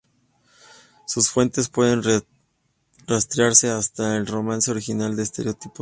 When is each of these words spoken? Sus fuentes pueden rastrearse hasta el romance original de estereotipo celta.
Sus 1.05 1.29
fuentes 1.29 1.69
pueden 1.69 2.01
rastrearse 3.05 3.69
hasta 3.69 4.17
el 4.17 4.25
romance 4.25 4.71
original 4.71 5.15
de 5.15 5.21
estereotipo 5.21 5.75
celta. 5.75 5.79